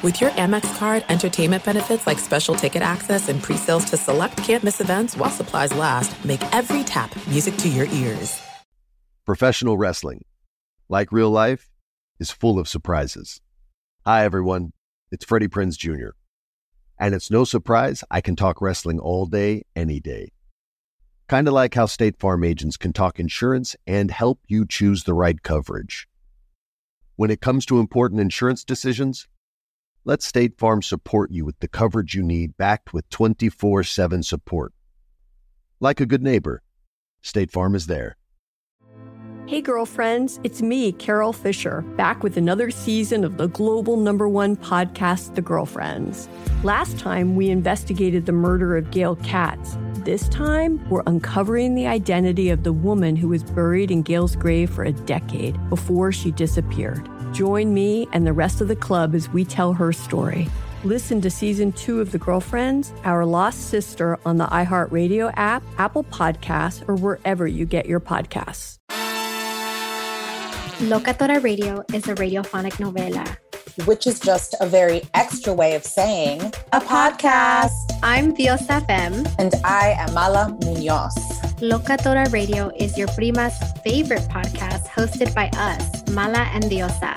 [0.00, 4.80] With your Amex card, entertainment benefits like special ticket access and pre-sales to select campus
[4.80, 8.40] events while supplies last, make every tap music to your ears.
[9.26, 10.24] Professional wrestling,
[10.88, 11.68] like real life,
[12.20, 13.40] is full of surprises.
[14.06, 14.72] Hi, everyone.
[15.10, 16.10] It's Freddie Prinze Jr.
[16.96, 20.30] And it's no surprise I can talk wrestling all day, any day.
[21.26, 25.14] Kind of like how State Farm agents can talk insurance and help you choose the
[25.14, 26.06] right coverage.
[27.16, 29.26] When it comes to important insurance decisions,
[30.08, 34.72] let State Farm support you with the coverage you need, backed with 24 7 support.
[35.80, 36.62] Like a good neighbor,
[37.20, 38.16] State Farm is there.
[39.44, 44.56] Hey, girlfriends, it's me, Carole Fisher, back with another season of the global number one
[44.56, 46.26] podcast, The Girlfriends.
[46.62, 49.76] Last time, we investigated the murder of Gail Katz.
[50.06, 54.70] This time, we're uncovering the identity of the woman who was buried in Gail's grave
[54.70, 57.06] for a decade before she disappeared.
[57.32, 60.48] Join me and the rest of the club as we tell her story.
[60.84, 66.04] Listen to season two of The Girlfriends, Our Lost Sister on the iHeartRadio app, Apple
[66.04, 68.78] Podcasts, or wherever you get your podcasts.
[70.78, 73.36] Locatora Radio is a radiophonic novela.
[73.86, 76.40] Which is just a very extra way of saying
[76.72, 77.72] a podcast.
[78.02, 79.24] I'm Diosa Fem.
[79.38, 81.47] And I am Mala Munoz.
[81.60, 87.12] Locatora Radio is your prima's favorite podcast hosted by us, Mala and Diosa.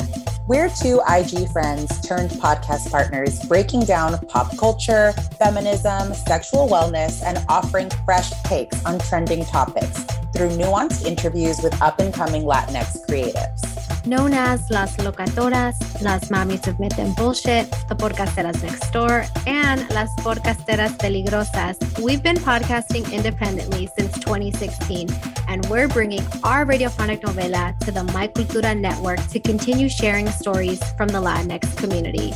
[0.47, 7.45] We're two IG friends turned podcast partners breaking down pop culture, feminism, sexual wellness, and
[7.50, 10.03] offering fresh takes on trending topics
[10.34, 13.91] through nuanced interviews with up and coming Latinx creatives.
[14.03, 19.88] Known as Las Locatoras, Las Mamis of Myth and Bullshit, The Podcasteras Next Door, and
[19.91, 25.07] Las Podcasteras Peligrosas, we've been podcasting independently since 2016,
[25.47, 30.81] and we're bringing our radiophonic novela to the My Cultura network to continue sharing stories
[30.94, 32.33] from the Latinx community.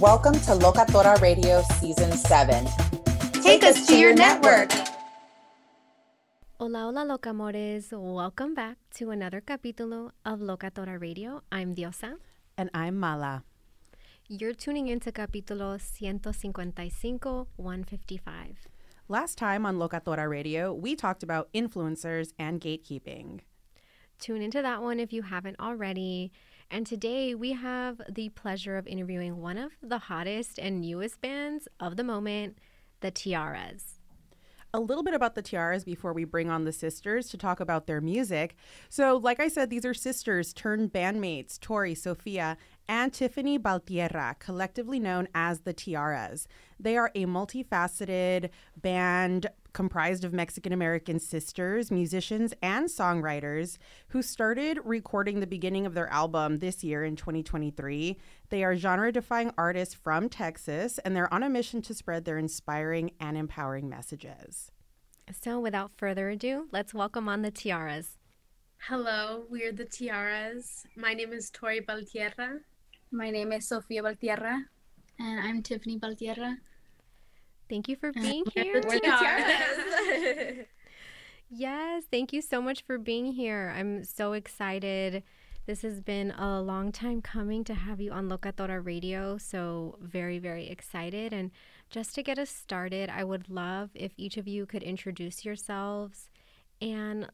[0.00, 2.66] Welcome to Locatora Radio Season 7.
[3.32, 4.68] Take, Take us, us to your network.
[4.68, 4.97] network.
[6.60, 7.92] Hola, hola, locamores.
[7.92, 11.40] Welcome back to another capítulo of Locatora Radio.
[11.52, 12.16] I'm Diosa.
[12.56, 13.44] And I'm Mala.
[14.26, 18.66] You're tuning into capítulo 155, 155.
[19.06, 23.42] Last time on Locatora Radio, we talked about influencers and gatekeeping.
[24.18, 26.32] Tune into that one if you haven't already.
[26.72, 31.68] And today we have the pleasure of interviewing one of the hottest and newest bands
[31.78, 32.58] of the moment,
[32.98, 33.97] the Tiarras
[34.74, 37.86] a little bit about the Tiarras before we bring on the sisters to talk about
[37.86, 38.54] their music.
[38.88, 42.56] So, like I said, these are sisters turned bandmates, Tori, Sophia,
[42.88, 46.46] and Tiffany Baltierra, collectively known as the Tiarras.
[46.78, 49.46] They are a multifaceted band
[49.78, 53.78] comprised of Mexican American sisters, musicians, and songwriters
[54.08, 58.18] who started recording the beginning of their album this year in 2023.
[58.48, 62.38] They are genre defying artists from Texas, and they're on a mission to spread their
[62.38, 64.72] inspiring and empowering messages.
[65.30, 68.16] So, without further ado, let's welcome on the Tiarras.
[68.78, 70.86] Hello, we're the Tiarras.
[70.96, 72.58] My name is Tori Baltierra.
[73.12, 74.60] My name is Sophia Baltierra.
[75.20, 76.56] And I'm Tiffany Baltierra.
[77.68, 78.80] Thank you for being here.
[78.86, 80.66] We're the
[81.50, 83.72] yes, thank you so much for being here.
[83.76, 85.22] I'm so excited.
[85.66, 90.38] This has been a long time coming to have you on Locatora Radio, so very,
[90.38, 91.34] very excited.
[91.34, 91.50] And
[91.90, 96.30] just to get us started, I would love if each of you could introduce yourselves
[96.80, 97.28] and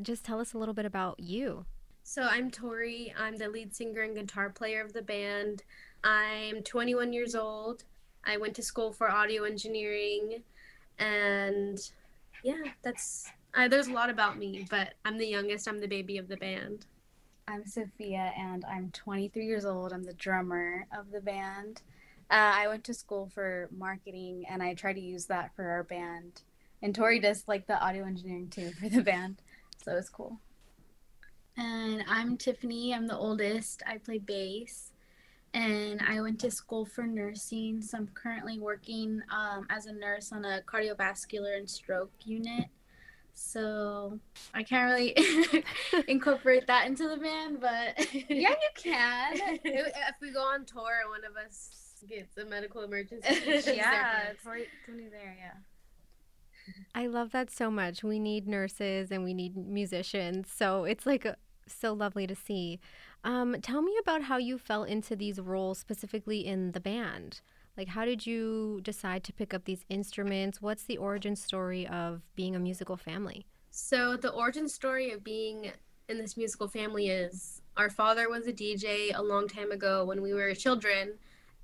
[0.00, 1.66] just tell us a little bit about you.
[2.02, 3.12] So, I'm Tori.
[3.18, 5.62] I'm the lead singer and guitar player of the band.
[6.02, 7.84] I'm 21 years old.
[8.26, 10.42] I went to school for audio engineering,
[10.98, 11.78] and
[12.42, 14.66] yeah, that's uh, there's a lot about me.
[14.70, 15.68] But I'm the youngest.
[15.68, 16.86] I'm the baby of the band.
[17.46, 19.92] I'm Sophia, and I'm 23 years old.
[19.92, 21.82] I'm the drummer of the band.
[22.30, 25.82] Uh, I went to school for marketing, and I try to use that for our
[25.82, 26.42] band.
[26.82, 29.42] And Tori does like the audio engineering too for the band,
[29.84, 30.38] so it's cool.
[31.56, 32.94] And I'm Tiffany.
[32.94, 33.82] I'm the oldest.
[33.86, 34.90] I play bass
[35.54, 37.80] and I went to school for nursing.
[37.80, 42.66] So I'm currently working um, as a nurse on a cardiovascular and stroke unit.
[43.34, 44.18] So
[44.52, 45.16] I can't really
[46.08, 49.34] incorporate that into the band, but yeah, you can.
[49.64, 51.70] if we go on tour and one of us
[52.08, 53.28] gets a medical emergency,
[53.74, 55.54] yeah, Tori, Tony there, yeah.
[56.94, 58.02] I love that so much.
[58.02, 60.48] We need nurses and we need musicians.
[60.50, 61.26] So it's like
[61.66, 62.80] so lovely to see.
[63.24, 67.40] Um, tell me about how you fell into these roles specifically in the band.
[67.76, 70.60] Like, how did you decide to pick up these instruments?
[70.60, 73.46] What's the origin story of being a musical family?
[73.70, 75.72] So, the origin story of being
[76.08, 80.22] in this musical family is our father was a DJ a long time ago when
[80.22, 81.14] we were children,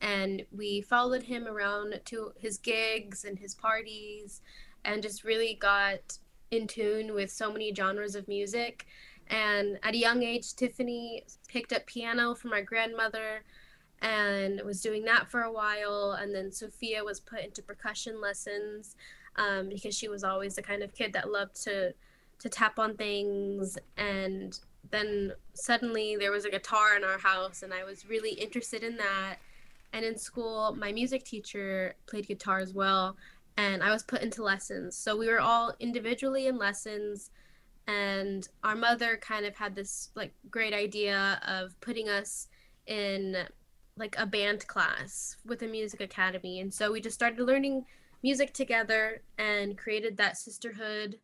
[0.00, 4.40] and we followed him around to his gigs and his parties
[4.84, 6.18] and just really got
[6.50, 8.86] in tune with so many genres of music
[9.30, 13.42] and at a young age tiffany picked up piano from my grandmother
[14.02, 16.18] and was doing that for a while.
[16.20, 18.96] And then sophia was put into percussion lessons
[19.36, 21.94] um, because she was always the kind of kid that loved to
[22.40, 23.78] to tap on things.
[23.96, 24.58] And
[24.90, 28.96] then suddenly there was a guitar in our house and i was really interested in
[28.96, 29.36] that.
[29.92, 33.16] And in school, my music teacher played guitar as well,
[33.56, 34.96] and I was put into lessons.
[34.96, 37.30] So we were all individually in lessons,
[37.86, 42.48] and our mother kind of had this like great idea of putting us
[42.86, 43.36] in
[43.96, 46.60] like a band class with a music academy.
[46.60, 47.84] And so we just started learning
[48.22, 51.18] music together and created that sisterhood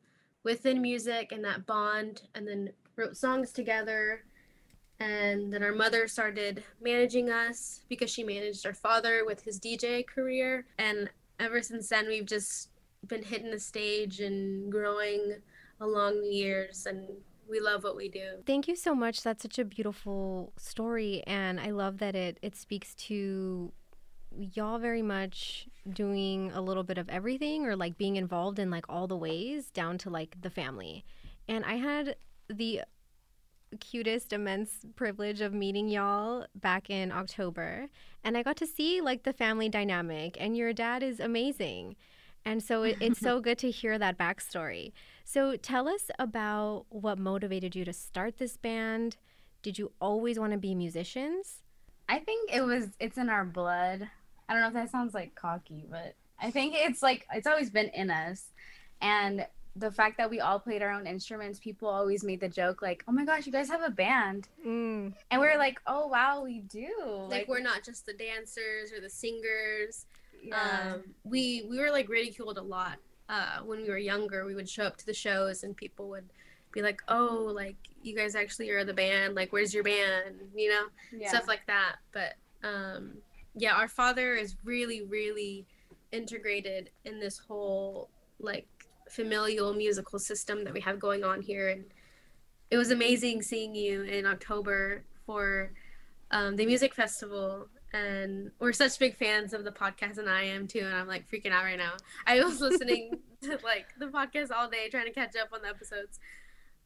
[0.45, 4.23] within music and that bond and then wrote songs together
[4.99, 10.07] and then our mother started managing us because she managed our father with his DJ
[10.07, 10.67] career.
[10.79, 12.71] And ever since then, we've just
[13.07, 15.37] been hitting the stage and growing
[15.81, 16.87] along the years.
[16.87, 17.09] And
[17.49, 18.43] we love what we do.
[18.47, 19.23] Thank you so much.
[19.23, 21.23] That's such a beautiful story.
[21.27, 23.73] And I love that it, it speaks to
[24.37, 28.85] y'all very much doing a little bit of everything or like being involved in like
[28.89, 31.05] all the ways down to like the family.
[31.49, 32.17] And I had
[32.49, 32.83] the
[33.81, 37.89] cutest, immense privilege of meeting y'all back in October.
[38.25, 41.97] And I got to see like the family dynamic, and your dad is amazing.
[42.45, 44.93] And so it, it's so good to hear that backstory.
[45.29, 49.17] So tell us about what motivated you to start this band.
[49.61, 51.63] Did you always want to be musicians?
[52.09, 54.09] I think it was, it's in our blood.
[54.49, 57.71] I don't know if that sounds like cocky, but I think it's like, it's always
[57.71, 58.45] been in us.
[59.03, 59.45] And
[59.75, 63.03] the fact that we all played our own instruments, people always made the joke like,
[63.09, 65.13] "Oh my gosh, you guys have a band," mm.
[65.31, 66.89] and we are like, "Oh wow, we do."
[67.29, 70.07] Like, like, we're not just the dancers or the singers.
[70.43, 70.95] Yeah.
[70.95, 72.97] Um, we we were like ridiculed a lot
[73.29, 74.45] uh, when we were younger.
[74.45, 76.29] We would show up to the shows and people would
[76.73, 79.35] be like, "Oh, like you guys actually are the band.
[79.35, 81.29] Like, where's your band?" You know, yeah.
[81.29, 81.97] stuff like that.
[82.13, 83.15] But um,
[83.55, 85.67] yeah, our father is really, really
[86.13, 88.67] integrated in this whole like
[89.09, 91.69] familial musical system that we have going on here.
[91.69, 91.85] And
[92.71, 95.71] it was amazing seeing you in October for
[96.31, 97.69] um, the music festival.
[97.97, 100.81] And we're such big fans of the podcast, and I am too.
[100.81, 101.93] And I'm like freaking out right now.
[102.27, 105.69] I was listening to like the podcast all day, trying to catch up on the
[105.69, 106.19] episodes.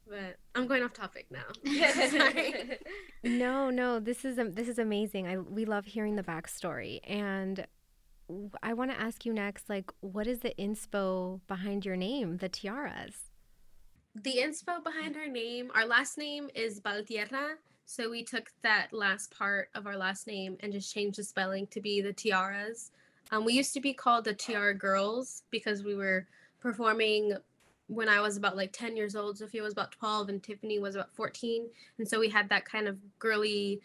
[0.07, 1.47] But I'm going off topic now.
[3.25, 5.27] no, no, this is this is amazing.
[5.27, 7.67] I we love hearing the backstory, and
[8.63, 12.49] I want to ask you next, like, what is the inspo behind your name, the
[12.49, 13.15] tiarras?
[14.15, 17.55] The inspo behind our name, our last name is Baltierra.
[17.91, 21.67] So we took that last part of our last name and just changed the spelling
[21.73, 22.93] to be the tiarras.
[23.33, 26.29] Um, we used to be called the Tiara Girls because we were
[26.61, 27.35] performing
[27.89, 29.39] when I was about like 10 years old.
[29.39, 31.67] Sophia was about 12 and Tiffany was about 14.
[31.99, 33.81] And so we had that kind of girly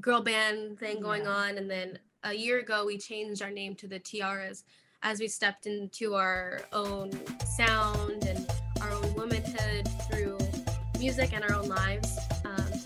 [0.00, 1.32] girl band thing going yeah.
[1.32, 1.58] on.
[1.58, 4.64] And then a year ago, we changed our name to the Tiarras
[5.02, 7.10] as we stepped into our own
[7.44, 8.50] sound and
[8.80, 10.38] our own womanhood through
[10.98, 12.16] music and our own lives.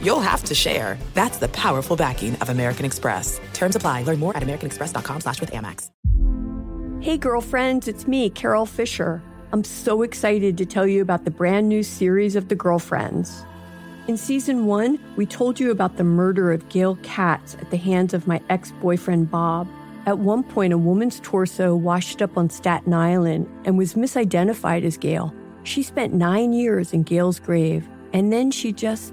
[0.00, 0.98] you'll have to share.
[1.14, 3.40] That's the powerful backing of American Express.
[3.52, 4.02] Terms apply.
[4.02, 5.90] Learn more at americanexpress.com slash with Amex.
[7.00, 9.22] Hey, girlfriends, it's me, Carole Fisher.
[9.52, 13.44] I'm so excited to tell you about the brand new series of The Girlfriends.
[14.08, 18.12] In season one, we told you about the murder of Gail Katz at the hands
[18.12, 19.68] of my ex boyfriend Bob.
[20.06, 24.96] At one point, a woman's torso washed up on Staten Island and was misidentified as
[24.96, 25.34] Gail.
[25.64, 29.12] She spent nine years in Gail's grave, and then she just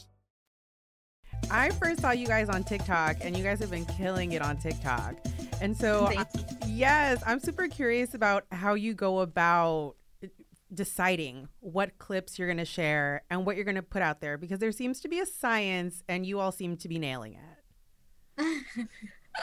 [1.49, 4.57] I first saw you guys on TikTok, and you guys have been killing it on
[4.57, 5.15] TikTok.
[5.61, 6.25] And so, I,
[6.67, 10.27] yes, I'm super curious about how you go about uh,
[10.73, 14.37] deciding what clips you're going to share and what you're going to put out there
[14.37, 18.87] because there seems to be a science, and you all seem to be nailing it.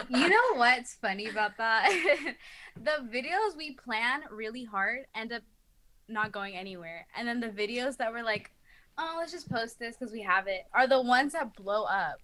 [0.08, 1.88] you know what's funny about that?
[2.76, 5.42] the videos we plan really hard end up
[6.08, 7.06] not going anywhere.
[7.16, 8.50] And then the videos that were like,
[8.98, 12.20] oh, let's just post this because we have it, are the ones that blow up.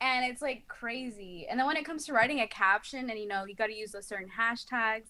[0.00, 1.46] And it's like crazy.
[1.50, 3.74] And then when it comes to writing a caption and you know, you got to
[3.74, 5.08] use those certain hashtags,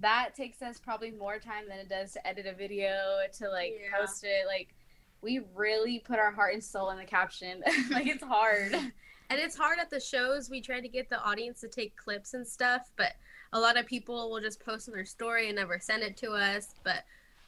[0.00, 3.72] that takes us probably more time than it does to edit a video, to like
[3.80, 3.98] yeah.
[3.98, 4.46] post it.
[4.46, 4.74] Like,
[5.22, 7.62] we really put our heart and soul in the caption.
[7.90, 8.74] like, it's hard.
[9.28, 10.50] And it's hard at the shows.
[10.50, 13.14] We try to get the audience to take clips and stuff, but
[13.52, 16.30] a lot of people will just post on their story and never send it to
[16.30, 16.74] us.
[16.84, 17.02] But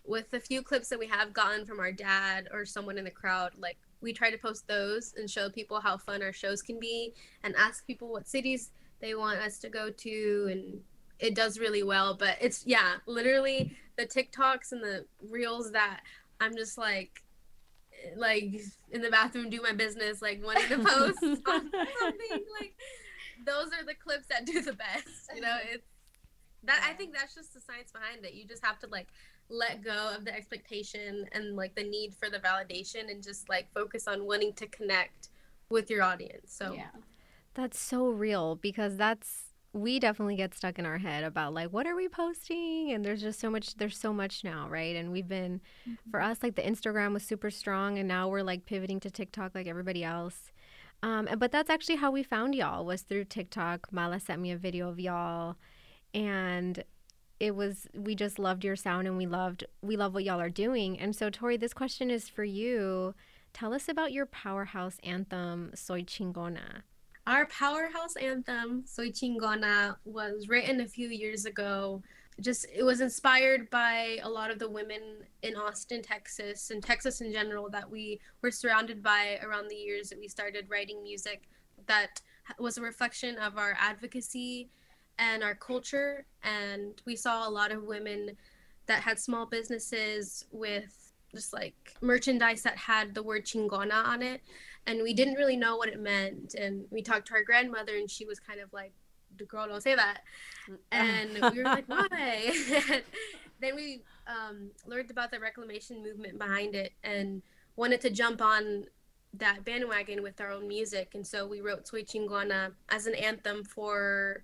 [0.09, 3.11] with the few clips that we have gotten from our dad or someone in the
[3.11, 6.79] crowd, like we try to post those and show people how fun our shows can
[6.79, 7.13] be
[7.43, 10.81] and ask people what cities they want us to go to and
[11.19, 12.15] it does really well.
[12.15, 16.01] But it's yeah literally the tiktoks and the reels that
[16.41, 17.23] i'm just like
[18.17, 18.55] like
[18.93, 22.75] in the bathroom do my business like wanting to post on something like
[23.45, 25.57] those are the clips that do the best you know?
[25.71, 25.85] It's
[26.65, 28.35] that i think that's just the science behind it.
[28.35, 29.09] You just have to like
[29.51, 33.73] let go of the expectation and like the need for the validation and just like
[33.73, 35.29] focus on wanting to connect
[35.71, 36.53] with your audience.
[36.53, 36.89] So yeah.
[37.55, 41.87] That's so real because that's we definitely get stuck in our head about like what
[41.87, 45.29] are we posting and there's just so much there's so much now right and we've
[45.29, 46.11] been mm-hmm.
[46.11, 49.55] for us like the instagram was super strong and now we're like pivoting to tiktok
[49.55, 50.53] like everybody else
[51.03, 54.57] um, but that's actually how we found y'all was through tiktok mala sent me a
[54.57, 55.57] video of y'all
[56.15, 56.83] and
[57.41, 60.51] it was we just loved your sound and we loved we love what y'all are
[60.51, 60.99] doing.
[60.99, 63.15] And so Tori, this question is for you.
[63.53, 66.83] Tell us about your powerhouse anthem Soy Chingona.
[67.27, 72.03] Our powerhouse anthem Soy Chingona was written a few years ago.
[72.41, 75.01] Just it was inspired by a lot of the women
[75.43, 80.09] in Austin, Texas, and Texas in general that we were surrounded by around the years
[80.11, 81.49] that we started writing music
[81.87, 82.21] that
[82.59, 84.71] was a reflection of our advocacy
[85.19, 86.25] and our culture.
[86.43, 88.37] And we saw a lot of women
[88.87, 94.43] that had small businesses with just like merchandise that had the word chingona on it.
[94.87, 96.55] And we didn't really know what it meant.
[96.55, 98.93] And we talked to our grandmother, and she was kind of like,
[99.37, 100.23] the girl don't say that.
[100.91, 103.03] And we were like, why?
[103.61, 107.43] then we um, learned about the reclamation movement behind it and
[107.77, 108.87] wanted to jump on
[109.35, 111.11] that bandwagon with our own music.
[111.15, 114.43] And so we wrote Soy Chingona as an anthem for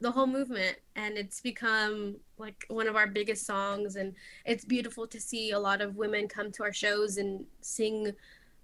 [0.00, 4.14] the whole movement and it's become like one of our biggest songs and
[4.44, 8.12] it's beautiful to see a lot of women come to our shows and sing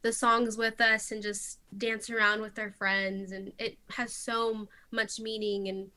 [0.03, 4.69] the songs with us and just dance around with their friends and it has so
[4.93, 5.89] much meaning and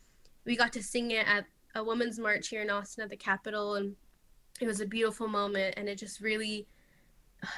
[0.45, 3.75] we got to sing it at a women's march here in Austin at the Capitol
[3.75, 3.95] and
[4.59, 6.65] it was a beautiful moment and it just really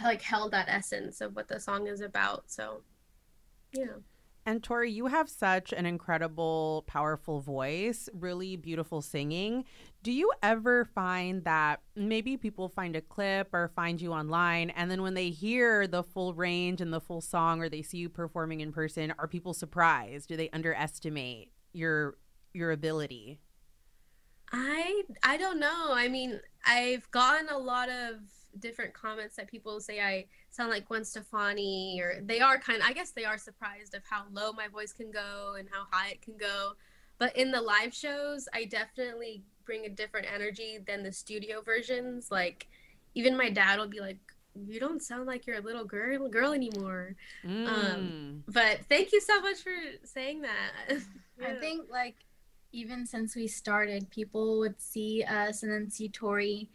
[0.03, 2.81] like held that essence of what the song is about so
[3.71, 3.86] yeah
[4.46, 9.65] and Tori, you have such an incredible, powerful voice, really beautiful singing.
[10.01, 14.89] Do you ever find that maybe people find a clip or find you online, and
[14.89, 18.10] then when they hear the full range and the full song, or they see you
[18.10, 20.29] performing in person, are people surprised?
[20.29, 22.17] Do they underestimate your
[22.53, 23.39] your ability?
[24.51, 25.89] I I don't know.
[25.91, 28.15] I mean, I've gotten a lot of
[28.58, 32.82] different comments that people say I sound like Gwen Stefani, or they are kind.
[32.82, 35.86] Of, I guess they are surprised of how low my voice can go and how
[35.91, 36.74] high it can go.
[37.18, 42.32] But in the live shows, I definitely bring a different energy than the studio versions.
[42.32, 42.68] Like,
[43.13, 44.20] even my dad will be like,
[44.56, 47.15] "You don't sound like you're a little girl girl anymore."
[47.46, 47.68] Mm.
[47.68, 50.98] Um, but thank you so much for saying that.
[51.46, 52.15] I think like
[52.72, 56.70] even since we started, people would see us and then see Tori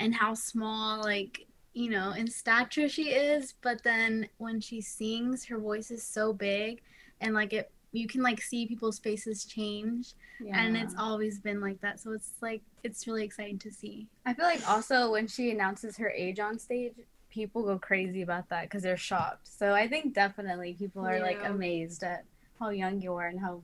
[0.00, 5.44] and how small like you know in stature she is but then when she sings
[5.44, 6.82] her voice is so big
[7.20, 10.14] and like it you can like see people's faces change.
[10.52, 12.00] And it's always been like that.
[12.00, 14.06] So it's like it's really exciting to see.
[14.24, 16.94] I feel like also when she announces her age on stage,
[17.30, 19.48] people go crazy about that because they're shocked.
[19.48, 22.24] So I think definitely people are like amazed at
[22.58, 23.62] how young you are and how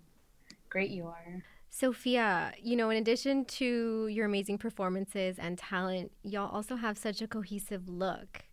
[0.68, 1.42] great you are.
[1.78, 7.20] Sophia, you know, in addition to your amazing performances and talent, y'all also have such
[7.20, 8.46] a cohesive look.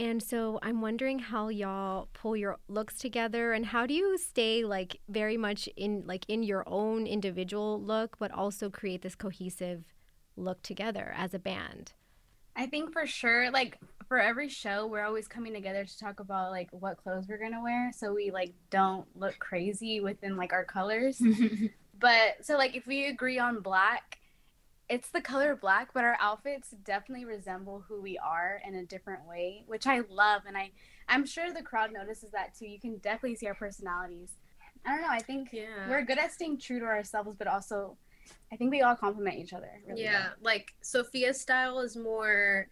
[0.00, 4.64] And so I'm wondering how y'all pull your looks together and how do you stay
[4.64, 9.84] like very much in like in your own individual look but also create this cohesive
[10.36, 11.92] look together as a band?
[12.56, 13.78] I think for sure, like
[14.08, 17.62] for every show, we're always coming together to talk about like what clothes we're gonna
[17.62, 21.22] wear, so we like don't look crazy within like our colors.
[22.00, 24.18] but so like if we agree on black,
[24.88, 29.24] it's the color black, but our outfits definitely resemble who we are in a different
[29.24, 30.72] way, which I love, and I
[31.08, 32.66] I'm sure the crowd notices that too.
[32.66, 34.30] You can definitely see our personalities.
[34.86, 35.08] I don't know.
[35.10, 35.50] I think
[35.88, 37.96] we're good at staying true to ourselves, but also
[38.52, 39.70] I think we all complement each other.
[39.86, 40.34] Really yeah, well.
[40.42, 42.68] like Sophia's style is more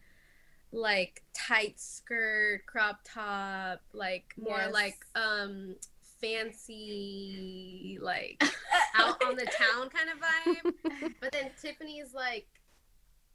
[0.72, 4.72] like tight skirt, crop top, like more Yes.
[4.72, 5.76] like um
[6.20, 8.42] fancy like
[8.96, 11.14] out on the town kind of vibe.
[11.20, 12.46] but then Tiffany's like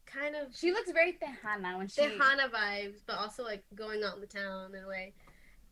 [0.06, 4.16] kind of She looks very Tejana when she Tejana vibes, but also like going out
[4.16, 5.14] in the town in a way.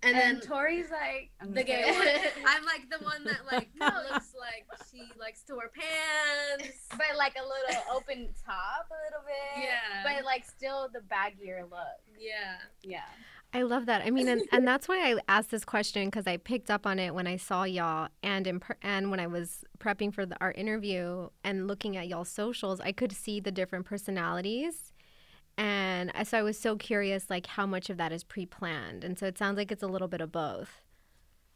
[0.04, 2.08] And, And then Tori's like the gay one.
[2.48, 6.88] I'm like the one that like looks like she likes to wear pants.
[6.90, 9.64] but like a little open top a little bit.
[9.64, 10.02] Yeah.
[10.04, 12.02] But like still the baggier look.
[12.20, 12.58] Yeah.
[12.82, 13.02] Yeah.
[13.54, 14.02] I love that.
[14.06, 17.00] I mean, and, and that's why I asked this question because I picked up on
[17.00, 20.52] it when I saw y'all, and in and when I was prepping for the, our
[20.54, 24.94] interview and looking at y'all's socials, I could see the different personalities,
[25.58, 29.20] and uh, so I was so curious, like how much of that is pre-planned, and
[29.20, 30.82] so it sounds like it's a little bit of both.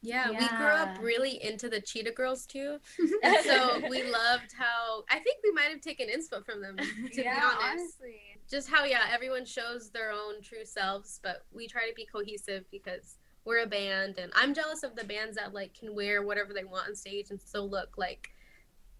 [0.05, 2.77] Yeah, we grew up really into the Cheetah Girls too,
[3.23, 6.77] and so we loved how I think we might have taken inspo from them.
[6.77, 7.61] To Yeah, be honest,
[7.99, 8.21] honestly.
[8.49, 12.65] just how yeah, everyone shows their own true selves, but we try to be cohesive
[12.71, 16.53] because we're a band, and I'm jealous of the bands that like can wear whatever
[16.53, 18.29] they want on stage and still look like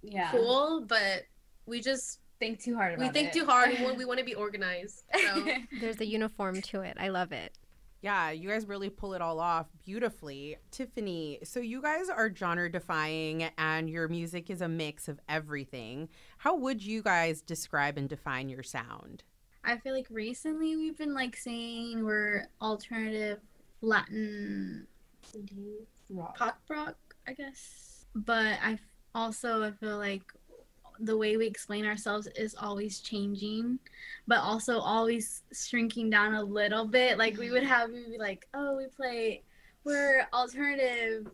[0.04, 0.32] Yeah.
[0.32, 1.24] cool, but
[1.66, 3.00] we just think too hard.
[3.00, 3.34] We think it.
[3.34, 3.72] too hard.
[3.72, 5.04] We want, we want to be organized.
[5.16, 5.46] So.
[5.80, 6.98] There's a uniform to it.
[7.00, 7.58] I love it.
[8.06, 10.58] Yeah, you guys really pull it all off beautifully.
[10.70, 16.10] Tiffany, so you guys are genre defying and your music is a mix of everything.
[16.38, 19.24] How would you guys describe and define your sound?
[19.64, 23.40] I feel like recently we've been like saying we're alternative
[23.82, 24.86] Latin
[26.08, 26.38] rock.
[26.38, 28.06] pop rock, I guess.
[28.14, 28.78] But I
[29.16, 30.32] also I feel like
[31.00, 33.80] the way we explain ourselves is always changing,
[34.28, 37.18] but also always shrinking down a little bit.
[37.18, 39.44] Like we would have we would be like, oh, we play,
[39.84, 41.28] we're alternative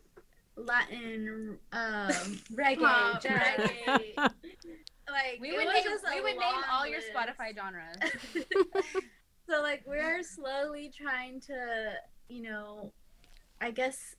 [0.56, 2.10] Latin um,
[2.54, 4.16] reggae, Pop, reggae.
[4.16, 7.00] like We would name we would name all your.
[7.00, 7.96] Spotify genres.
[9.48, 11.94] So like we're slowly trying to,
[12.28, 12.92] you know,
[13.60, 14.14] I guess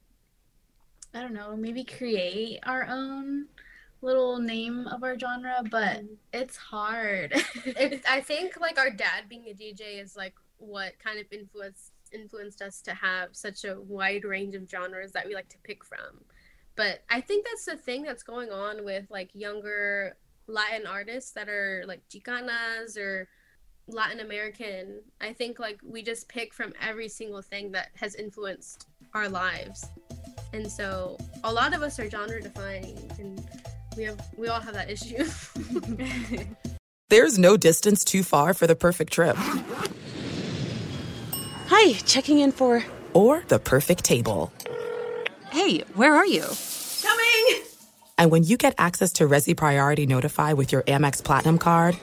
[1.14, 3.48] I don't know, maybe create our own
[4.04, 6.02] little name of our genre, but
[6.34, 7.34] it's hard.
[7.66, 11.92] it, I think like our dad being a DJ is like what kind of influenced
[12.12, 15.84] influenced us to have such a wide range of genres that we like to pick
[15.84, 16.24] from.
[16.76, 20.16] But I think that's the thing that's going on with like younger
[20.48, 23.28] Latin artists that are like Chicanas or
[23.88, 25.02] Latin American.
[25.22, 29.86] I think like we just pick from every single thing that has influenced our lives.
[30.54, 33.44] And so a lot of us are genre defining and
[33.96, 35.26] we have we all have that issue.
[37.10, 39.36] There's no distance too far for the perfect trip.
[41.68, 42.84] Hi, checking in for.
[43.14, 44.52] Or the perfect table.
[45.52, 46.46] Hey, where are you?
[47.02, 47.64] Coming!
[48.18, 51.98] And when you get access to Resy Priority Notify with your Amex Platinum card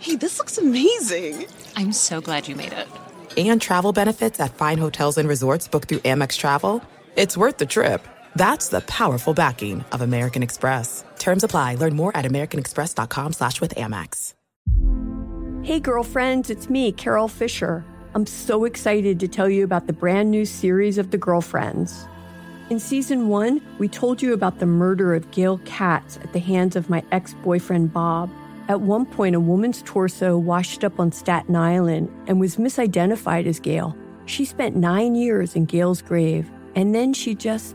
[0.00, 1.46] Hey, this looks amazing.
[1.76, 2.88] I'm so glad you made it.
[3.36, 6.82] and travel benefits at fine hotels and resorts booked through Amex Travel,
[7.16, 8.06] it's worth the trip.
[8.36, 11.04] That's the powerful backing of American Express.
[11.18, 11.74] Terms apply.
[11.74, 14.34] Learn more at americanexpress.com slash with Amex.
[15.62, 17.84] Hey, girlfriends, it's me, Carole Fisher.
[18.14, 22.06] I'm so excited to tell you about the brand new series of The Girlfriends.
[22.70, 26.74] In season one, we told you about the murder of Gail Katz at the hands
[26.74, 28.30] of my ex boyfriend Bob.
[28.68, 33.60] At one point, a woman's torso washed up on Staten Island and was misidentified as
[33.60, 33.96] Gail.
[34.26, 37.74] She spent nine years in Gail's grave, and then she just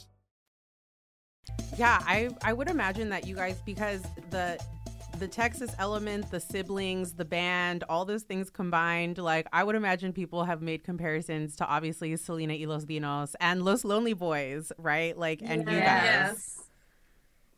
[1.77, 4.59] Yeah, I I would imagine that you guys because the
[5.19, 10.13] the Texas element, the siblings, the band, all those things combined, like I would imagine
[10.13, 15.17] people have made comparisons to obviously Selena y Los Dinos and Los Lonely Boys, right?
[15.17, 15.77] Like and you guys.
[15.83, 16.57] Yes.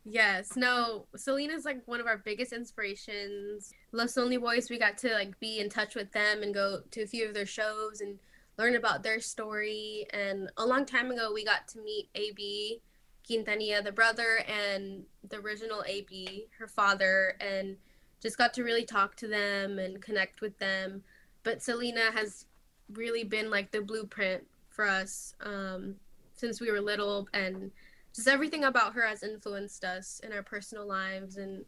[0.06, 3.72] Yes, no, Selena's like one of our biggest inspirations.
[3.92, 7.02] Los Lonely Boys, we got to like be in touch with them and go to
[7.02, 8.18] a few of their shows and
[8.58, 10.06] learn about their story.
[10.12, 12.82] And a long time ago, we got to meet AB
[13.28, 17.76] Quintanilla, the brother, and the original AB, her father, and
[18.20, 21.02] just got to really talk to them and connect with them.
[21.42, 22.46] But Selena has
[22.92, 25.94] really been like the blueprint for us um,
[26.34, 27.70] since we were little, and
[28.14, 31.64] just everything about her has influenced us in our personal lives and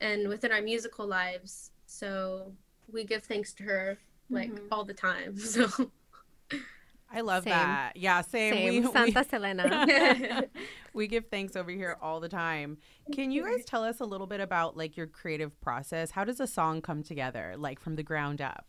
[0.00, 1.70] and within our musical lives.
[1.86, 2.52] So
[2.90, 3.98] we give thanks to her
[4.30, 4.66] like mm-hmm.
[4.72, 5.36] all the time.
[5.38, 5.90] So.
[7.10, 7.52] I love same.
[7.52, 7.96] that.
[7.96, 8.52] Yeah, same.
[8.52, 8.84] same.
[8.84, 10.42] We, Santa we, Selena.
[10.92, 12.78] we give thanks over here all the time.
[13.12, 16.10] Can you guys tell us a little bit about like your creative process?
[16.10, 18.66] How does a song come together, like from the ground up?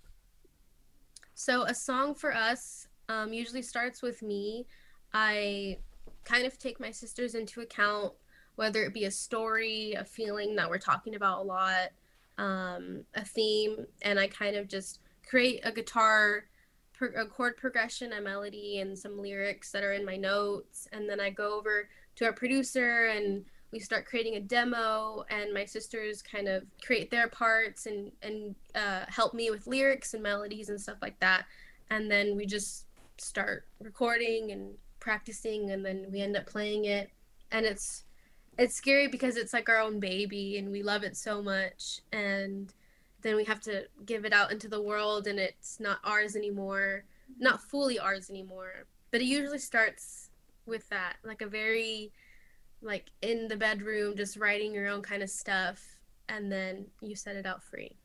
[1.34, 4.67] So a song for us um, usually starts with me.
[5.13, 5.78] I
[6.23, 8.13] kind of take my sisters into account,
[8.56, 11.89] whether it be a story, a feeling that we're talking about a lot,
[12.38, 16.45] um, a theme, and I kind of just create a guitar
[16.99, 20.88] pro- a chord progression, a melody, and some lyrics that are in my notes.
[20.91, 25.53] And then I go over to our producer and we start creating a demo and
[25.53, 30.21] my sisters kind of create their parts and and uh, help me with lyrics and
[30.21, 31.45] melodies and stuff like that.
[31.89, 32.85] And then we just
[33.17, 37.09] start recording and practicing and then we end up playing it.
[37.51, 38.03] And it's
[38.57, 42.01] it's scary because it's like our own baby and we love it so much.
[42.12, 42.73] And
[43.21, 47.03] then we have to give it out into the world and it's not ours anymore
[47.38, 48.86] not fully ours anymore.
[49.12, 50.29] But it usually starts
[50.65, 52.12] with that like a very
[52.82, 55.84] like in the bedroom just writing your own kind of stuff
[56.27, 57.97] and then you set it out free.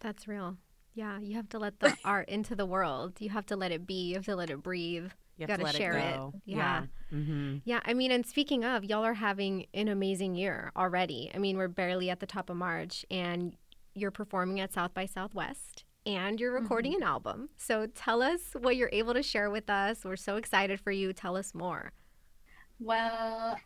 [0.00, 0.56] That's real.
[0.94, 3.14] Yeah you have to let the art into the world.
[3.20, 4.08] You have to let it be.
[4.08, 5.10] You have to let it breathe.
[5.38, 6.42] You, got to share it, it.
[6.44, 6.56] Yeah.
[6.56, 6.82] Yeah.
[7.12, 7.58] Mm-hmm.
[7.64, 7.80] yeah.
[7.84, 11.30] I mean, and speaking of, y'all are having an amazing year already.
[11.34, 13.56] I mean, we're barely at the top of March and
[13.94, 17.02] you're performing at South by Southwest and you're recording mm-hmm.
[17.02, 17.48] an album.
[17.56, 20.04] So tell us what you're able to share with us.
[20.04, 21.12] We're so excited for you.
[21.12, 21.92] Tell us more.
[22.78, 23.58] Well,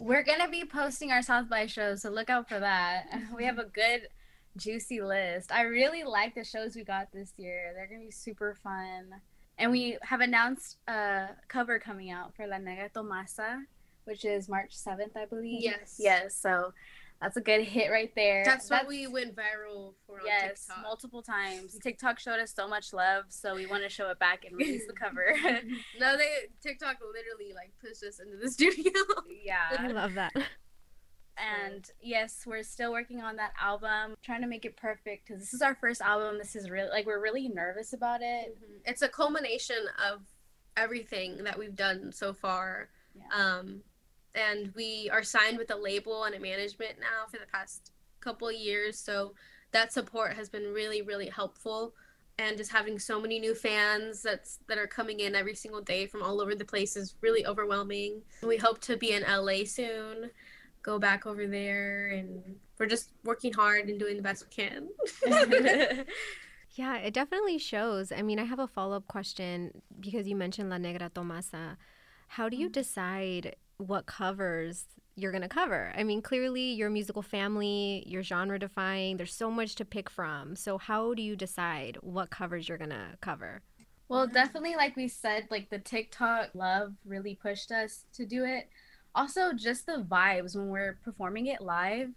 [0.00, 3.06] we're going to be posting our South by shows, so look out for that.
[3.36, 4.08] We have a good
[4.56, 5.52] juicy list.
[5.52, 7.72] I really like the shows we got this year.
[7.74, 9.20] They're gonna be super fun.
[9.58, 13.62] And we have announced a cover coming out for La Negra Tomasa,
[14.04, 15.62] which is March 7th, I believe.
[15.62, 15.96] Yes.
[15.98, 16.36] Yes.
[16.36, 16.72] So
[17.20, 18.44] that's a good hit right there.
[18.44, 20.82] That's, that's what we went viral for on yes, TikTok.
[20.82, 21.78] multiple times.
[21.82, 24.86] TikTok showed us so much love, so we want to show it back and release
[24.86, 25.34] the cover.
[26.00, 26.28] no, they
[26.62, 28.92] TikTok literally like pushed us into the studio.
[29.44, 29.76] yeah.
[29.78, 30.32] I love that.
[31.36, 35.54] And yes, we're still working on that album, trying to make it perfect because this
[35.54, 36.38] is our first album.
[36.38, 38.56] This is really like we're really nervous about it.
[38.56, 38.76] Mm-hmm.
[38.84, 40.20] It's a culmination of
[40.76, 42.88] everything that we've done so far.
[43.14, 43.24] Yeah.
[43.36, 43.82] Um,
[44.34, 48.48] and we are signed with a label and a management now for the past couple
[48.48, 48.98] of years.
[48.98, 49.34] So
[49.72, 51.94] that support has been really, really helpful.
[52.38, 56.06] And just having so many new fans that's that are coming in every single day
[56.06, 58.22] from all over the place is really overwhelming.
[58.42, 60.30] We hope to be in LA soon
[60.84, 62.42] go back over there and
[62.78, 64.88] we're just working hard and doing the best we can.
[66.72, 68.12] yeah, it definitely shows.
[68.12, 71.78] I mean, I have a follow up question because you mentioned La Negra Tomasa.
[72.28, 72.72] How do you mm-hmm.
[72.72, 74.84] decide what covers
[75.16, 75.92] you're going to cover?
[75.96, 80.10] I mean, clearly you're a musical family, you're genre defying, there's so much to pick
[80.10, 80.56] from.
[80.56, 83.62] So, how do you decide what covers you're going to cover?
[84.08, 88.68] Well, definitely, like we said, like the TikTok love really pushed us to do it
[89.14, 92.10] also just the vibes when we're performing it live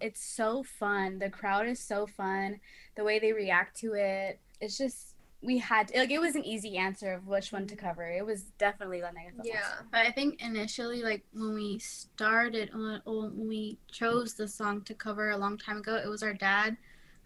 [0.00, 1.18] it's so fun.
[1.18, 2.60] The crowd is so fun.
[2.96, 6.44] The way they react to it it's just we had to, like it was an
[6.44, 8.08] easy answer of which one to cover.
[8.10, 12.70] It was definitely la negra yeah but i think initially like when we started
[13.04, 16.76] when we chose the song to cover a long time ago it was our dad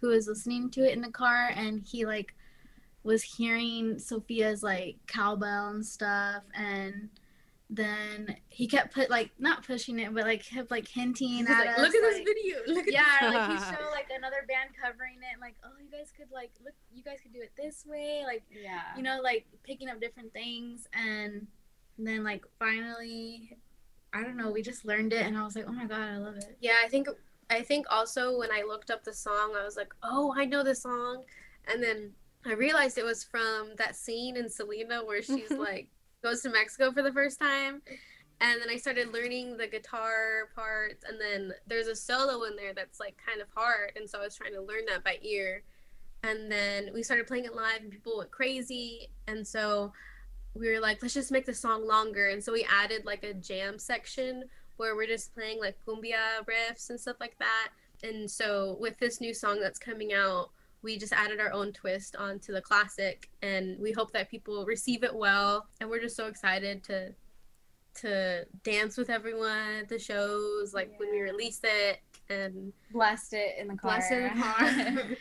[0.01, 2.35] who was listening to it in the car and he like
[3.05, 7.09] was hearing sophia's like cowbell and stuff and
[7.73, 11.69] then he kept put like not pushing it, but like kept like hinting at like,
[11.69, 11.79] us.
[11.79, 12.57] Look at like, this video.
[12.67, 15.89] Look at yeah, like he showed like another band covering it, and like oh you
[15.89, 19.21] guys could like look, you guys could do it this way, like yeah, you know
[19.23, 21.47] like picking up different things, and
[21.97, 23.57] then like finally,
[24.13, 26.17] I don't know, we just learned it, and I was like oh my god, I
[26.17, 26.57] love it.
[26.61, 27.07] Yeah, I think
[27.51, 30.65] I think also when I looked up the song, I was like oh I know
[30.65, 31.23] the song,
[31.73, 35.89] and then I realized it was from that scene in Selena where she's like
[36.23, 37.83] goes to Mexico for the first time.
[38.43, 42.73] And then I started learning the guitar parts, and then there's a solo in there
[42.73, 45.63] that's like kind of hard, and so I was trying to learn that by ear.
[46.23, 49.93] And then we started playing it live, and people went crazy, and so
[50.55, 52.29] we were like, let's just make the song longer.
[52.29, 54.45] And so we added like a jam section
[54.79, 57.69] where we're just playing like cumbia riffs and stuff like that.
[58.03, 60.51] And so with this new song that's coming out,
[60.83, 65.03] we just added our own twist onto the classic and we hope that people receive
[65.03, 65.67] it well.
[65.81, 67.15] And we're just so excited to
[67.93, 70.97] to dance with everyone at the shows like yeah.
[70.99, 73.91] when we release it and blast it in the car.
[73.91, 75.17] blast it in the car.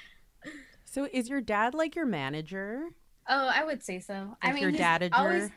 [0.85, 2.89] So is your dad like your manager?
[3.27, 4.13] Oh i would say so.
[4.13, 5.09] Like i mean your dadager?
[5.13, 5.49] always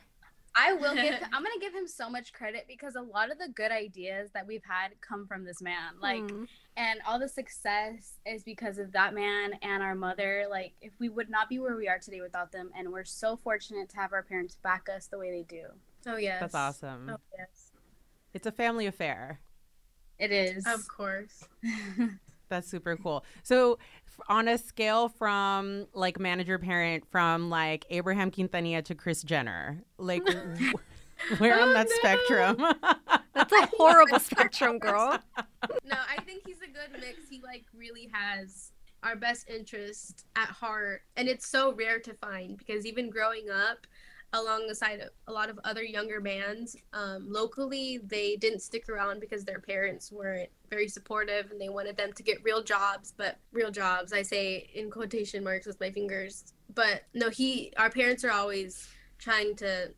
[0.55, 3.49] I will give I'm gonna give him so much credit because a lot of the
[3.49, 5.95] good ideas that we've had come from this man.
[6.01, 6.47] Like mm.
[6.77, 10.47] and all the success is because of that man and our mother.
[10.51, 13.37] Like if we would not be where we are today without them and we're so
[13.37, 15.65] fortunate to have our parents back us the way they do.
[16.07, 16.41] Oh yes.
[16.41, 17.11] That's awesome.
[17.11, 17.73] Oh yes.
[18.35, 19.41] It's a family affair.
[20.19, 20.67] It is.
[20.67, 21.45] Of course.
[22.53, 23.25] That's super cool.
[23.43, 23.79] So,
[24.29, 30.23] on a scale from like manager parent from like Abraham Quintanilla to Kris Jenner, like
[31.39, 31.97] where oh, on that no.
[31.97, 32.57] spectrum?
[33.35, 35.19] That's a horrible spectrum, girl.
[35.87, 37.27] No, I think he's a good mix.
[37.31, 42.59] He like really has our best interest at heart, and it's so rare to find
[42.59, 43.87] because even growing up,
[44.33, 46.77] alongside a lot of other younger bands.
[46.93, 51.97] Um, locally they didn't stick around because their parents weren't very supportive and they wanted
[51.97, 55.91] them to get real jobs but real jobs i say in quotation marks with my
[55.91, 56.55] fingers.
[56.75, 59.93] But no he our parents are always trying to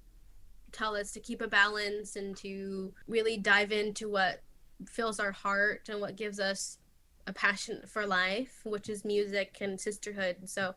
[0.72, 4.42] tell us to keep a balance and to really dive into what
[4.88, 6.78] fills our heart and what gives us
[7.28, 10.36] a passion for life which is music and sisterhood.
[10.46, 10.74] So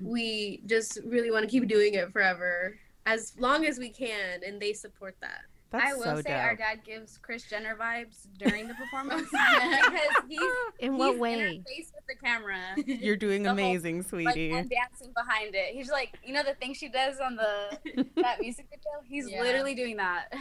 [0.00, 4.60] we just really want to keep doing it forever as long as we can and
[4.60, 6.42] they support that That's I will so say dope.
[6.42, 10.40] our dad gives Kris Jenner vibes during the performance because he's
[10.80, 12.58] in what he's way in her face with the camera.
[12.84, 14.52] You're doing The whole- amazing, Like, sweetie.
[14.52, 15.72] and dancing behind it.
[15.74, 17.78] He's like, you know, the thing she does on the
[18.16, 18.90] that music video.
[19.08, 19.42] He's Yeah.
[19.42, 20.32] literally doing that.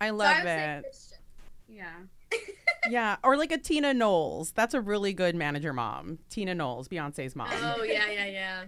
[0.00, 0.82] I so love I would it.
[0.84, 1.18] Christian.
[1.68, 1.92] Yeah.
[2.90, 4.52] yeah, or like a Tina Knowles.
[4.52, 6.18] That's a really good manager mom.
[6.30, 7.48] Tina Knowles, Beyonce's mom.
[7.52, 8.62] oh yeah yeah yeah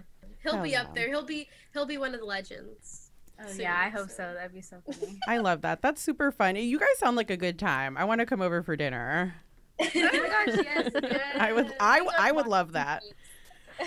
[0.45, 0.83] he'll Hell be yeah.
[0.83, 3.01] up there he'll be he'll be one of the legends
[3.37, 4.33] Oh soon, yeah, I hope so.
[4.33, 5.19] That'd be so funny.
[5.27, 5.81] I love that.
[5.81, 6.55] That's super fun.
[6.55, 7.97] You guys sound like a good time.
[7.97, 9.35] I want to come over for dinner.
[9.77, 11.35] oh my gosh, yes, yes.
[11.37, 13.03] I would I, I would love that.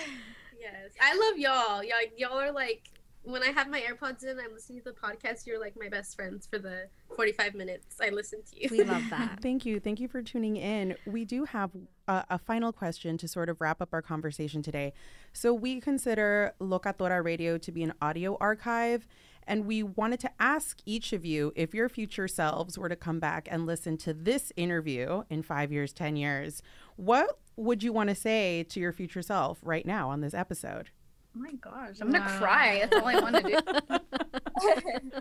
[0.61, 0.91] Yes.
[1.01, 1.83] I love y'all.
[1.83, 2.91] Y'all y'all are like
[3.23, 5.47] when I have my AirPods in, I'm listening to the podcast.
[5.47, 8.69] You're like my best friends for the 45 minutes I listen to you.
[8.71, 9.41] We love that.
[9.43, 9.81] Thank you.
[9.81, 10.95] Thank you for tuning in.
[11.07, 11.71] We do have
[12.07, 14.93] a, a, final question to sort of wrap up our conversation today.
[15.33, 19.07] So, we consider Locatora Radio to be an audio archive,
[19.47, 23.19] and we wanted to ask each of you if your future selves were to come
[23.19, 26.63] back and listen to this interview in five years, 10 years,
[26.97, 30.91] what would you want to say to your future self right now on this episode?
[31.39, 32.81] Oh my gosh, I'm gonna cry.
[32.81, 33.59] That's all I want to do.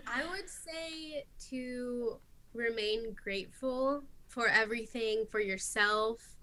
[0.06, 2.18] I would say to
[2.54, 6.36] remain grateful for everything for yourself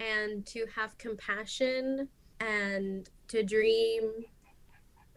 [0.00, 2.08] and to have compassion
[2.40, 4.10] and to dream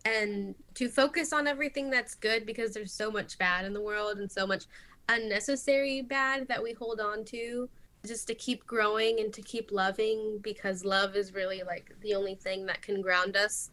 [0.05, 4.17] and to focus on everything that's good because there's so much bad in the world
[4.17, 4.65] and so much
[5.09, 7.69] unnecessary bad that we hold on to
[8.05, 12.35] just to keep growing and to keep loving because love is really like the only
[12.35, 13.69] thing that can ground us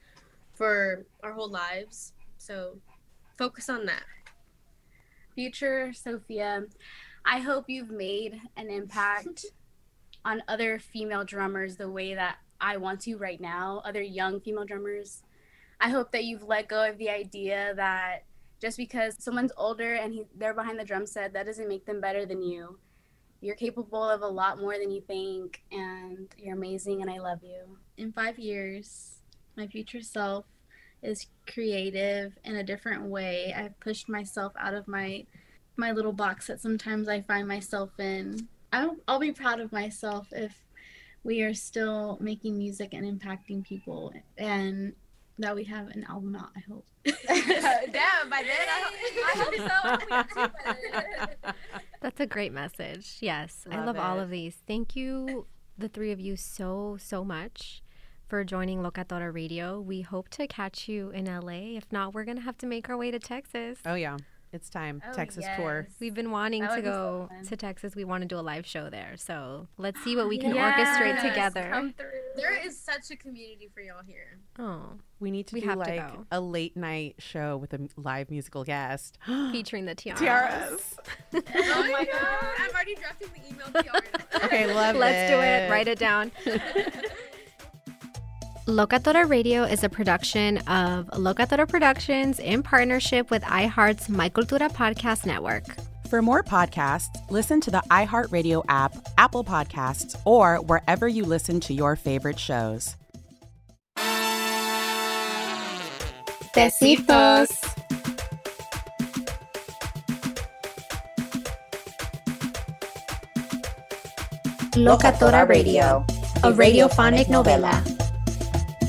[0.60, 2.12] for our whole lives.
[2.36, 2.76] So
[3.38, 4.04] focus on that.
[5.34, 6.64] Future Sophia,
[7.24, 9.46] I hope you've made an impact
[10.26, 14.66] on other female drummers the way that I want to right now, other young female
[14.66, 15.22] drummers.
[15.80, 18.24] I hope that you've let go of the idea that
[18.60, 22.02] just because someone's older and he, they're behind the drum set, that doesn't make them
[22.02, 22.78] better than you.
[23.40, 27.38] You're capable of a lot more than you think, and you're amazing, and I love
[27.42, 27.78] you.
[27.96, 29.19] In five years,
[29.60, 30.46] my future self
[31.02, 33.54] is creative in a different way.
[33.54, 35.26] I've pushed myself out of my
[35.76, 38.48] my little box that sometimes I find myself in.
[38.72, 40.54] I'll, I'll be proud of myself if
[41.24, 44.92] we are still making music and impacting people and
[45.38, 46.86] that we have an album out, I hope.
[47.04, 51.52] Damn, by then I, hope so.
[52.02, 53.16] That's a great message.
[53.20, 54.00] Yes, love I love it.
[54.00, 54.56] all of these.
[54.66, 55.46] Thank you,
[55.78, 57.82] the three of you, so, so much
[58.30, 59.80] for joining Locatora Radio.
[59.80, 61.76] We hope to catch you in LA.
[61.76, 63.80] If not, we're going to have to make our way to Texas.
[63.84, 64.18] Oh, yeah.
[64.52, 65.02] It's time.
[65.08, 65.58] Oh, Texas yes.
[65.58, 65.88] tour.
[65.98, 67.96] We've been wanting to go so to Texas.
[67.96, 69.14] We want to do a live show there.
[69.16, 70.78] So let's see what we can yes.
[70.78, 71.92] orchestrate together.
[72.36, 74.38] There is such a community for y'all here.
[74.60, 78.62] Oh, we need to we do like a late night show with a live musical
[78.62, 80.18] guest featuring the tiarras.
[80.18, 80.94] Tiarras.
[81.34, 82.48] oh my god!
[82.58, 83.66] I'm already drafting the email.
[83.68, 84.44] Tiarras.
[84.44, 85.34] okay, love Let's it.
[85.34, 85.70] do it.
[85.70, 86.30] Write it down.
[88.70, 95.26] Locatora Radio is a production of Locatora Productions in partnership with iHeart's My Cultura Podcast
[95.26, 95.64] Network.
[96.08, 101.74] For more podcasts, listen to the iHeartRadio app, Apple Podcasts, or wherever you listen to
[101.74, 102.96] your favorite shows.
[106.54, 107.50] Besitos.
[114.76, 116.04] Locatora Radio,
[116.44, 117.99] a radiophonic novela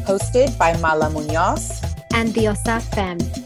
[0.06, 1.82] hosted by Mala Munoz
[2.14, 2.54] and the
[2.94, 3.18] Fem.
[3.20, 3.41] Take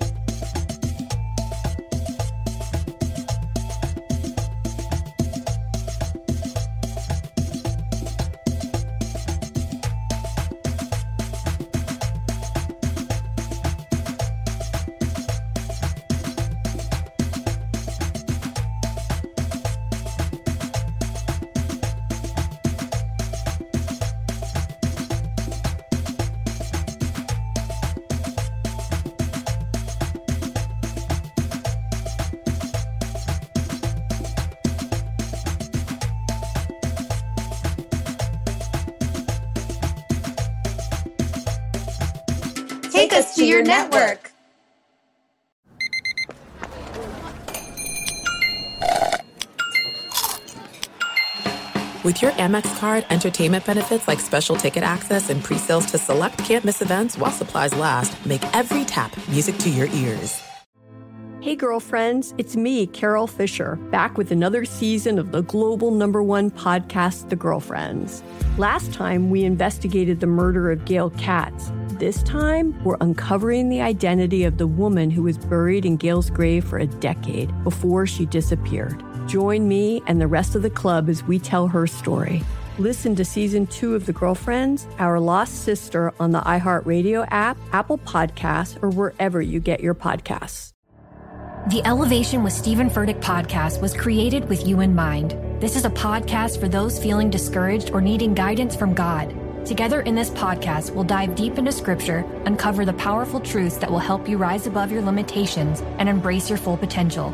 [52.26, 57.20] your Amex card, entertainment benefits like special ticket access and pre-sales to select campus events
[57.20, 60.42] while supplies last make every tap music to your ears.
[61.40, 66.50] Hey, girlfriends, it's me, Carole Fisher, back with another season of the global number one
[66.50, 68.24] podcast, The Girlfriends.
[68.58, 71.72] Last time, we investigated the murder of Gail Katz.
[72.00, 76.66] This time, we're uncovering the identity of the woman who was buried in Gail's grave
[76.66, 79.04] for a decade before she disappeared.
[79.28, 82.44] Join me and the rest of the club as we tell her story.
[82.78, 87.98] Listen to season two of The Girlfriends, Our Lost Sister on the iHeartRadio app, Apple
[87.98, 90.74] Podcasts, or wherever you get your podcasts.
[91.70, 95.32] The Elevation with Stephen Furtick podcast was created with you in mind.
[95.60, 99.34] This is a podcast for those feeling discouraged or needing guidance from God.
[99.66, 103.98] Together in this podcast, we'll dive deep into scripture, uncover the powerful truths that will
[103.98, 107.34] help you rise above your limitations and embrace your full potential.